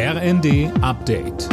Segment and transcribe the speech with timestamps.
[0.00, 1.48] RND Update.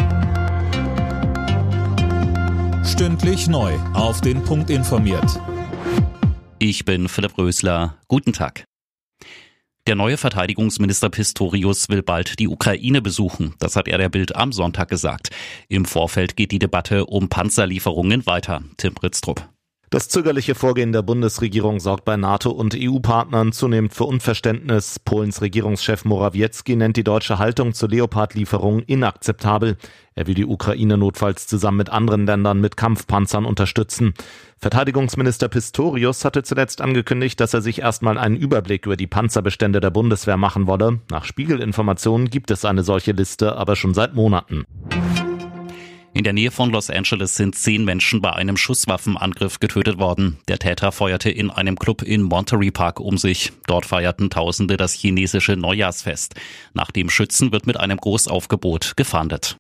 [2.85, 3.73] Stündlich neu.
[3.95, 5.41] Auf den Punkt informiert.
[6.60, 7.97] Ich bin Philipp Rösler.
[8.08, 8.66] Guten Tag.
[9.88, 13.55] Der neue Verteidigungsminister Pistorius will bald die Ukraine besuchen.
[13.58, 15.32] Das hat er der Bild am Sonntag gesagt.
[15.68, 18.62] Im Vorfeld geht die Debatte um Panzerlieferungen weiter.
[18.77, 19.50] Tim Britztrup.
[19.96, 25.00] Das zögerliche Vorgehen der Bundesregierung sorgt bei NATO und EU-Partnern zunehmend für Unverständnis.
[25.00, 29.77] Polens Regierungschef Morawiecki nennt die deutsche Haltung zur Leopard-Lieferung inakzeptabel.
[30.13, 34.13] Er will die Ukraine notfalls zusammen mit anderen Ländern mit Kampfpanzern unterstützen.
[34.58, 39.91] Verteidigungsminister Pistorius hatte zuletzt angekündigt, dass er sich erstmal einen Überblick über die Panzerbestände der
[39.91, 40.99] Bundeswehr machen wolle.
[41.09, 44.66] Nach Spiegelinformationen gibt es eine solche Liste aber schon seit Monaten.
[46.16, 50.38] In der Nähe von Los Angeles sind zehn Menschen bei einem Schusswaffenangriff getötet worden.
[50.48, 53.52] Der Täter feuerte in einem Club in Monterey Park um sich.
[53.68, 56.36] Dort feierten Tausende das chinesische Neujahrsfest.
[56.74, 59.58] Nach dem Schützen wird mit einem Großaufgebot gefahndet.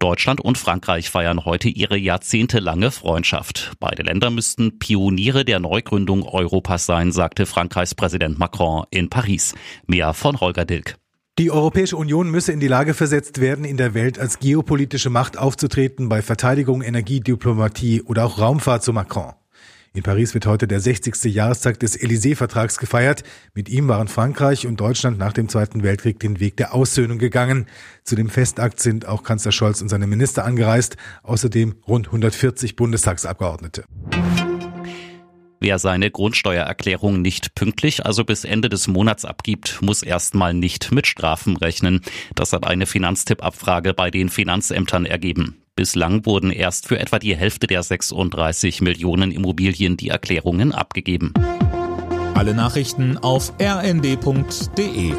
[0.00, 3.72] Deutschland und Frankreich feiern heute ihre jahrzehntelange Freundschaft.
[3.80, 9.54] Beide Länder müssten Pioniere der Neugründung Europas sein, sagte Frankreichs Präsident Macron in Paris.
[9.86, 10.98] Mehr von Holger Dilk.
[11.36, 15.36] Die Europäische Union müsse in die Lage versetzt werden, in der Welt als geopolitische Macht
[15.36, 19.32] aufzutreten bei Verteidigung, Energiediplomatie oder auch Raumfahrt, so Macron.
[19.94, 21.24] In Paris wird heute der 60.
[21.34, 23.24] Jahrestag des Élysée-Vertrags gefeiert.
[23.52, 27.66] Mit ihm waren Frankreich und Deutschland nach dem Zweiten Weltkrieg den Weg der Aussöhnung gegangen.
[28.04, 33.84] Zu dem Festakt sind auch Kanzler Scholz und seine Minister angereist, außerdem rund 140 Bundestagsabgeordnete.
[35.64, 41.06] Wer seine Grundsteuererklärung nicht pünktlich, also bis Ende des Monats abgibt, muss erstmal nicht mit
[41.06, 42.02] Strafen rechnen.
[42.34, 45.62] Das hat eine Finanztippabfrage bei den Finanzämtern ergeben.
[45.74, 51.32] Bislang wurden erst für etwa die Hälfte der 36 Millionen Immobilien die Erklärungen abgegeben.
[52.34, 55.14] Alle Nachrichten auf rnd.de